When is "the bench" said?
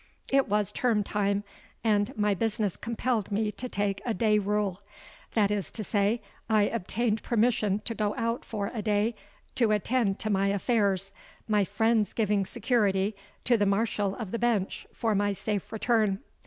14.31-14.87